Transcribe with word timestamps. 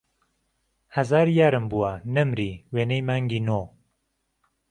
ههزار 0.95 1.27
یارم 1.37 1.65
بووه، 1.71 1.93
نهمری، 2.15 2.51
وێنهی 2.73 3.03
مانگی 3.07 3.41
نۆ 3.47 3.59